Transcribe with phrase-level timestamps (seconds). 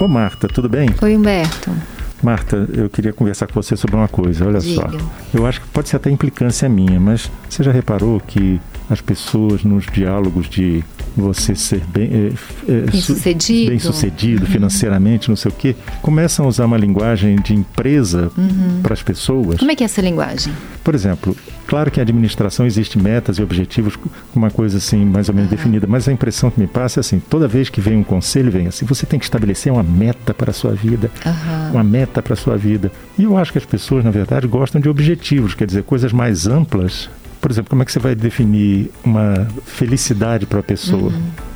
[0.00, 0.88] Ô Marta, tudo bem?
[1.02, 1.72] Oi, Humberto.
[2.22, 4.46] Marta, eu queria conversar com você sobre uma coisa.
[4.46, 4.82] Olha Diga.
[4.82, 4.98] só.
[5.34, 9.64] Eu acho que pode ser até implicância minha, mas você já reparou que as pessoas
[9.64, 10.84] nos diálogos de
[11.22, 12.32] você ser bem,
[12.68, 13.70] é, é, Bem su- sucedido.
[13.70, 18.30] bem sucedido financeiramente, não sei o quê, começam a usar uma linguagem de empresa
[18.82, 19.58] para as pessoas.
[19.58, 20.52] Como é que é essa linguagem?
[20.84, 21.36] Por exemplo,
[21.66, 23.98] claro que em administração existe metas e objetivos
[24.34, 27.18] uma coisa assim mais ou menos definida, mas a impressão que me passa é assim,
[27.20, 30.50] toda vez que vem um conselho, vem assim, você tem que estabelecer uma meta para
[30.50, 31.10] a sua vida,
[31.72, 32.90] uma meta para a sua vida.
[33.18, 36.46] E eu acho que as pessoas, na verdade, gostam de objetivos, quer dizer, coisas mais
[36.46, 37.10] amplas.
[37.40, 41.12] Por exemplo, como é que você vai definir uma felicidade para a pessoa?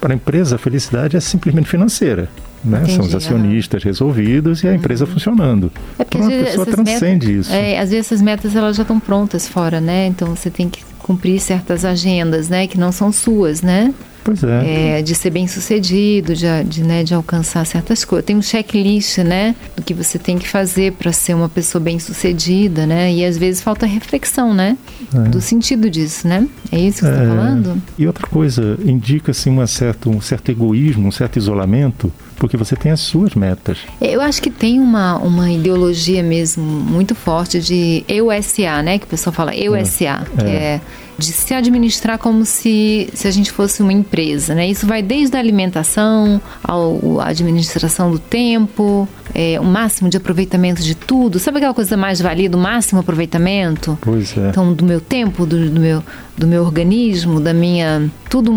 [0.00, 2.28] Para a empresa, a felicidade é simplesmente financeira.
[2.64, 2.84] Né?
[2.88, 5.70] São os acionistas resolvidos e a empresa funcionando.
[5.98, 7.54] É porque Então a pessoa transcende metas, isso.
[7.54, 10.06] É, às vezes essas metas elas já estão prontas fora, né?
[10.06, 12.66] Então você tem que cumprir certas agendas, né?
[12.66, 13.94] Que não são suas, né?
[14.26, 14.98] Pois é.
[14.98, 18.26] É, de ser bem sucedido, de, de, né, de alcançar certas coisas.
[18.26, 19.54] Tem um checklist, né?
[19.76, 23.12] Do que você tem que fazer para ser uma pessoa bem sucedida, né?
[23.12, 24.76] E às vezes falta reflexão, né?
[25.14, 25.28] É.
[25.28, 26.44] Do sentido disso, né?
[26.72, 27.28] É isso que você está É.
[27.28, 27.80] falando?
[27.96, 32.74] E outra coisa, indica assim uma certa, um certo egoísmo, um certo isolamento, porque você
[32.74, 33.78] tem as suas metas.
[34.00, 38.98] Eu acho que tem uma, uma ideologia mesmo muito forte de EUSA, né?
[38.98, 40.80] Que o pessoal fala EUSA, que é.
[41.18, 44.68] De se administrar como se, se a gente fosse uma empresa, né?
[44.68, 50.82] Isso vai desde a alimentação, ao, a administração do tempo, é, o máximo de aproveitamento
[50.82, 51.38] de tudo.
[51.38, 53.98] Sabe aquela coisa mais valia do máximo aproveitamento?
[54.00, 54.48] Pois é.
[54.48, 56.02] Então, do meu tempo, do, do meu,
[56.36, 58.10] do meu organismo, da minha.
[58.28, 58.52] Tudo.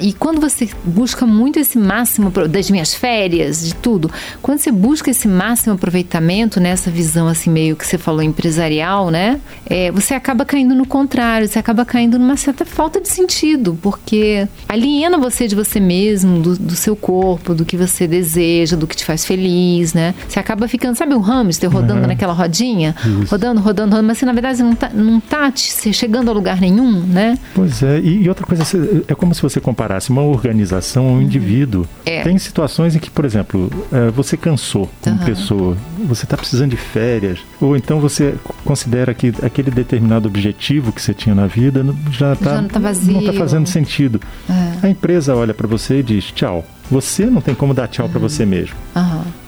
[0.00, 4.10] E quando você busca muito esse máximo, das minhas férias, de tudo,
[4.42, 9.40] quando você busca esse máximo aproveitamento nessa visão, assim, meio que você falou empresarial, né?
[9.64, 14.46] É, você acaba caindo no contrário, você acaba caindo numa certa falta de sentido, porque
[14.68, 18.96] aliena você de você mesmo, do, do seu corpo, do que você deseja, do que
[18.96, 20.14] te faz feliz, né?
[20.28, 22.06] Você acaba ficando, sabe, o hamster rodando Uhum.
[22.08, 22.94] naquela rodinha?
[23.22, 23.30] Isso.
[23.30, 26.60] Rodando, rodando, rodando, mas você, na verdade, não tá, não tá te- chegando a lugar
[26.60, 27.21] nenhum, né?
[27.54, 28.64] Pois é, e, e outra coisa,
[29.06, 31.86] é como se você comparasse uma organização a um indivíduo.
[32.04, 32.22] É.
[32.22, 35.24] Tem situações em que, por exemplo, eh, você cansou como Aham.
[35.24, 38.34] pessoa, você está precisando de férias, ou então você
[38.64, 43.32] considera que aquele determinado objetivo que você tinha na vida já está não tá vazio.
[43.34, 44.20] fazendo sentido.
[44.48, 44.86] É.
[44.86, 46.64] A empresa olha para você e diz tchau.
[46.90, 48.76] Você não tem como dar tchau para você mesmo.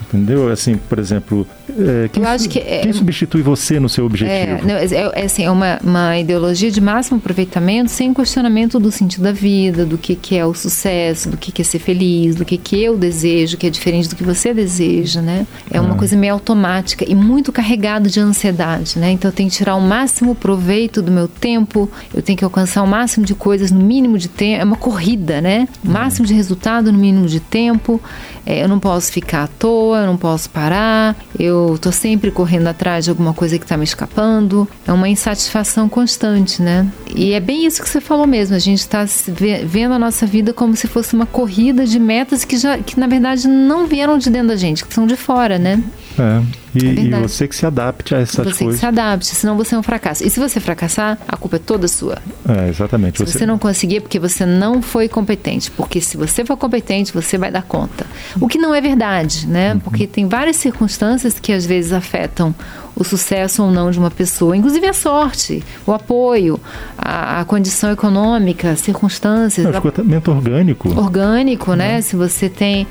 [0.09, 0.51] Entendeu?
[0.51, 1.47] Assim, por exemplo,
[1.79, 4.67] é, quem, Eu acho que é- quem substitui você no seu É, objetivo?
[4.69, 4.85] não, é,
[5.21, 9.85] é, assim, é uma, uma ideologia de máximo aproveitamento sem questionamento do sentido da vida,
[9.85, 12.83] do que, que é o sucesso, do que, que é ser feliz, do que, que
[12.83, 15.47] eu desejo, que é diferente do que você deseja, né?
[15.71, 15.99] É uma Ah.
[15.99, 19.11] coisa meio automática e muito carregado de ansiedade, né?
[19.13, 22.83] Então eu tenho que tirar o máximo proveito do meu tempo, eu tenho que alcançar
[22.83, 25.67] o máximo de coisas no mínimo de tempo, é uma corrida, né?
[25.85, 28.01] O máximo de resultado no mínimo de tempo,
[28.47, 32.67] é, eu não posso ficar à toa, eu não posso parar, eu tô sempre correndo
[32.69, 34.69] atrás de alguma coisa que tá me escapando.
[34.87, 36.87] É uma insatisfação constante, né?
[37.15, 38.55] E é bem isso que você falou mesmo.
[38.55, 42.45] A gente tá ve- vendo a nossa vida como se fosse uma corrida de metas
[42.45, 45.59] que já que na verdade não vieram de dentro da gente, que são de fora,
[45.59, 45.83] né?
[46.19, 46.43] É,
[46.75, 48.81] e, É e você que se adapte a essas você que coisas.
[48.81, 50.25] se adapte, senão você é um fracasso.
[50.27, 52.19] E se você fracassar, a culpa é toda sua.
[52.49, 53.19] É, exatamente.
[53.19, 55.71] Se você não conseguir, é porque você não foi competente.
[55.71, 58.07] Porque se você for competente, você vai dar conta.
[58.41, 59.81] O que não é verdade, né?
[59.83, 62.55] Porque tem várias circunstâncias que às vezes afetam
[62.97, 66.61] o sucesso ou não de uma pessoa, inclusive a sorte, o apoio,
[66.97, 70.89] a, a condição econômica, circunstâncias, É, o esgotamento orgânico.
[70.97, 72.01] orgânico, né?
[72.03, 72.87] Se você tem.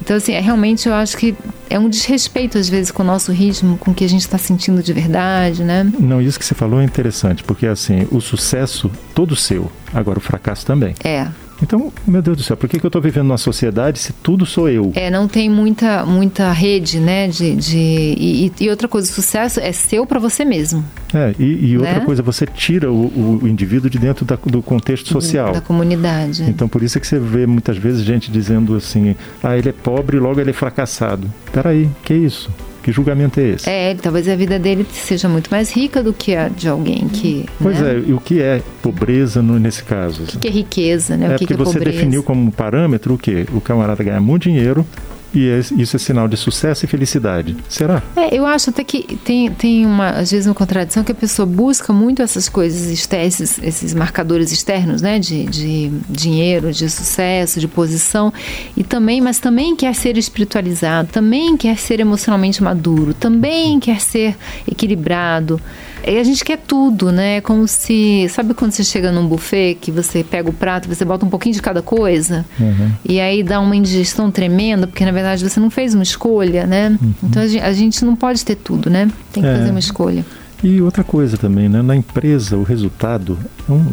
[0.00, 1.34] Então, assim, é, realmente eu acho que
[1.70, 4.38] é um desrespeito, às vezes, com o nosso ritmo, com o que a gente está
[4.38, 5.90] sentindo de verdade, né?
[5.98, 10.22] Não, isso que você falou é interessante, porque assim, o sucesso todo seu, agora o
[10.22, 10.94] fracasso também.
[11.04, 11.28] É.
[11.62, 14.46] Então, meu Deus do céu, por que, que eu estou vivendo numa sociedade se tudo
[14.46, 14.92] sou eu?
[14.94, 17.26] É, não tem muita, muita rede, né?
[17.28, 21.70] De, de, e, e outra coisa, o sucesso é seu para você mesmo, É, e,
[21.70, 22.04] e outra Né?
[22.04, 25.52] coisa, você tira o, o indivíduo de dentro da- do contexto social.
[25.52, 26.44] da comunidade.
[26.44, 29.72] Então, por isso é que você vê muitas vezes gente dizendo assim: ah, ele é
[29.72, 31.30] pobre, logo ele é fracassado.
[31.52, 32.50] Peraí, que isso?
[32.82, 33.68] Que julgamento é esse?
[33.68, 37.08] É, ele- talvez a vida dele seja muito mais rica do que a de alguém
[37.08, 37.44] que.
[37.60, 37.94] Pois né?
[37.96, 40.22] é, e o que é pobreza no- nesse caso?
[40.22, 41.26] O que é riqueza, né?
[41.26, 41.96] É o que, porque que é você pobreza?
[41.98, 43.46] definiu como parâmetro o quê?
[43.52, 44.86] O camarada ganhar muito dinheiro
[45.34, 47.56] e es- isso é sinal de sucesso e felicidade.
[47.68, 48.02] Será?
[48.16, 51.44] É, eu acho até que tem, tem uma, às vezes, uma contradição que a pessoa
[51.46, 55.18] busca muito essas coisas, esses, esses marcadores externos, né?
[55.18, 58.32] De, de dinheiro, de sucesso, de posição,
[58.76, 64.36] e também, mas também quer ser espiritualizado, também quer ser emocionalmente maduro, também quer ser
[64.78, 65.60] equilibrado.
[66.04, 67.40] a gente quer tudo, né?
[67.40, 68.26] Como se.
[68.30, 71.54] Sabe quando você chega num buffet que você pega o prato, você bota um pouquinho
[71.54, 72.46] de cada coisa?
[72.58, 72.90] Uhum.
[73.04, 76.98] E aí dá uma indigestão tremenda, porque na verdade você não fez uma escolha, né?
[77.00, 77.12] Uhum.
[77.24, 79.10] Então a gente não pode ter tudo, né?
[79.32, 79.56] Tem que é.
[79.56, 80.24] fazer uma escolha.
[80.62, 81.82] E outra coisa também, né?
[81.82, 83.38] na empresa, o resultado,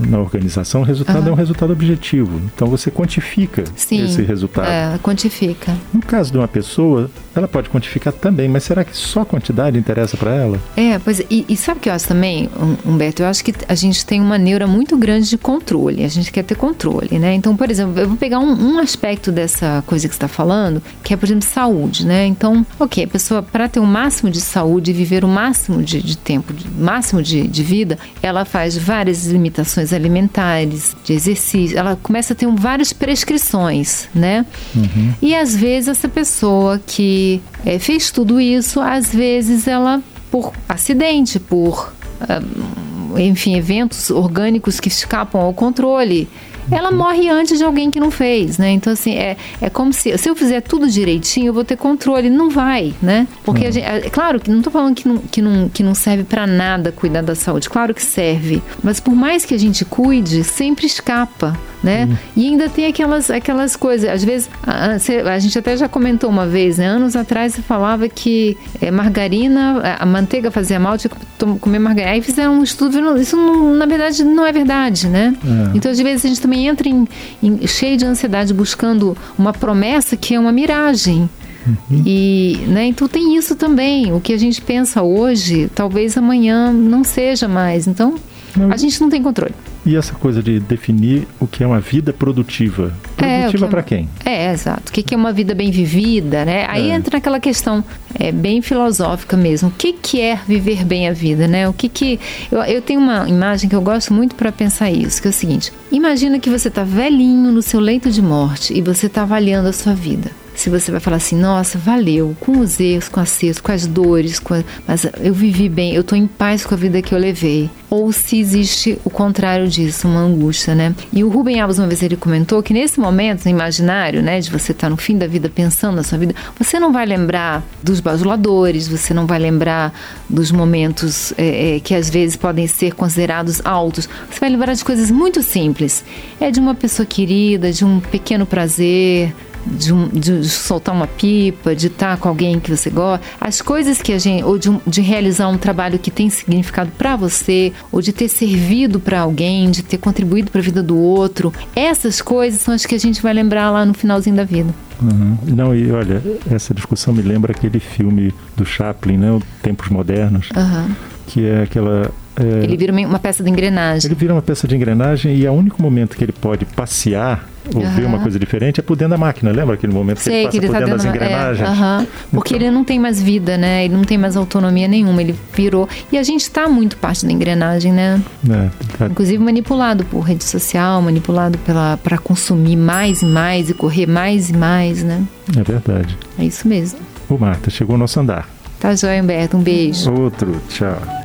[0.08, 1.30] na organização, o resultado uhum.
[1.30, 2.42] é um resultado objetivo.
[2.54, 4.68] Então você quantifica Sim, esse resultado.
[4.68, 5.76] É, quantifica.
[5.94, 9.78] No caso de uma pessoa, ela pode quantificar também, mas será que só a quantidade
[9.78, 10.60] interessa para ela?
[10.76, 12.50] É, pois e, e sabe o que eu acho também,
[12.86, 13.22] Humberto?
[13.22, 16.04] Eu acho que a gente tem uma neura muito grande de controle.
[16.04, 17.34] A gente quer ter controle, né?
[17.36, 20.82] Então, por exemplo, eu vou pegar um, um aspecto dessa coisa que você está falando,
[21.04, 22.26] que é, por exemplo, saúde, né?
[22.26, 26.02] Então, ok, a pessoa, para ter o máximo de saúde e viver o máximo de,
[26.02, 32.34] de tempo máximo de, de vida, ela faz várias limitações alimentares, de exercício, ela começa
[32.34, 34.46] a ter um, várias prescrições, né?
[34.76, 35.14] Uhum.
[35.22, 41.40] E às vezes essa pessoa que é, fez tudo isso, às vezes ela, por acidente,
[41.40, 41.94] por.
[42.22, 46.28] Uh, enfim, eventos orgânicos que escapam ao controle,
[46.72, 48.72] ela morre antes de alguém que não fez, né?
[48.72, 52.30] Então, assim, é, é como se, se eu fizer tudo direitinho, eu vou ter controle.
[52.30, 53.28] Não vai, né?
[53.44, 53.72] Porque, uhum.
[53.72, 56.48] gente, é, claro, que não estou falando que não, que não, que não serve para
[56.48, 57.70] nada cuidar da saúde.
[57.70, 58.62] Claro que serve.
[58.84, 62.06] Mas por mais que a gente cuide, sempre escapa né?
[62.06, 62.18] Uhum.
[62.36, 64.98] E ainda tem aquelas, aquelas coisas, às vezes, a,
[65.34, 66.88] a, gente até já comentou uma vez, né?
[66.88, 72.14] Anos atrás você falava que é, margarina, a manteiga fazia mal, tinha que comer margarina.
[72.14, 75.36] Aí fizeram um estudo, isso não, na verdade não é verdade, né?
[75.44, 75.78] É.
[75.78, 77.08] Então, às vezes, a gente também entra em,
[77.42, 81.30] em, cheio de ansiedade buscando uma promessa que é uma miragem.
[81.66, 82.04] Uhum.
[82.06, 84.14] E, né, então tem isso também.
[84.14, 87.88] O que a gente pensa hoje, talvez amanhã não seja mais.
[87.88, 88.16] Então,
[88.56, 88.72] não.
[88.72, 89.54] a gente não tem controle.
[89.86, 92.92] E essa coisa de definir o que é uma vida produtiva.
[93.16, 94.10] Produtiva é, para quem?
[94.26, 94.90] É, exato.
[94.90, 96.66] O que é uma vida bem vivida, né?
[96.68, 96.96] Aí é.
[96.96, 97.84] entra aquela questão
[98.20, 99.70] é, bem filosófica mesmo.
[99.70, 101.70] O que, que é viver bem a vida, né?
[101.70, 102.20] O que que...
[102.52, 105.34] Eu, eu tenho uma imagem que eu gosto muito para pensar isso, que é o
[105.34, 105.72] seguinte.
[105.92, 109.74] Imagina que você está velhinho no seu leito de morte e você está avaliando a
[109.74, 113.72] sua vida se você vai falar assim, nossa, valeu, com os erros, com acertos, com
[113.72, 114.64] as dores, com a...
[114.88, 117.70] mas eu vivi bem, eu estou em paz com a vida que eu levei.
[117.90, 120.96] Ou se existe o contrário disso, uma angústia, né?
[121.14, 124.50] E o Rubem Alves uma vez ele comentou que nesse momento, no imaginário, né, de
[124.50, 127.64] você estar tá no fim da vida pensando na sua vida, você não vai lembrar
[127.84, 129.94] dos bajuladores, você não vai lembrar
[130.30, 134.10] dos momentos é, é, que às vezes podem ser considerados altos.
[134.30, 136.04] Você vai lembrar de coisas muito simples.
[136.40, 139.34] É de uma pessoa querida, de um pequeno prazer,
[139.66, 144.02] de, um, de, soltar uma pipa, de estar com alguém que você gosta, as coisas
[144.02, 148.02] que a gente, ou de, de realizar um trabalho que tem significado para você, ou
[148.02, 152.62] de ter servido para alguém, de ter contribuído para a vida do outro, essas coisas
[152.62, 154.74] são as que a gente vai lembrar lá no finalzinho da vida.
[155.02, 155.38] Uhum.
[155.44, 160.96] Não, e olha, essa discussão me lembra aquele filme do Chaplin, né, Tempos Modernos, uhum.
[161.28, 164.08] que é aquela é, ele vira uma peça de engrenagem.
[164.08, 167.48] Ele vira uma peça de engrenagem e é o único momento que ele pode passear
[167.74, 167.96] ou uhum.
[167.96, 169.52] ver uma coisa diferente é por dentro da máquina.
[169.52, 171.68] Lembra aquele momento Sei, que ele passa que ele por tá dentro das engrenagens?
[171.68, 172.08] É, uhum.
[172.32, 172.68] Porque então...
[172.68, 173.86] ele não tem mais vida, né?
[173.86, 175.22] Ele não tem mais autonomia nenhuma.
[175.22, 175.90] Ele virou...
[176.12, 178.22] E a gente está muito parte da engrenagem, né?
[178.50, 179.08] É, tá...
[179.08, 181.58] Inclusive manipulado por rede social, manipulado
[182.04, 185.24] para consumir mais e mais e correr mais e mais, né?
[185.58, 186.18] É verdade.
[186.38, 187.00] É isso mesmo.
[187.30, 188.48] Ô Marta, chegou o nosso andar.
[188.80, 189.58] Tá joia, Humberto.
[189.58, 190.12] Um beijo.
[190.12, 190.62] Outro.
[190.70, 191.25] Tchau.